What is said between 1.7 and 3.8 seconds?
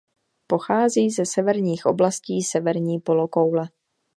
oblastí severní polokoule.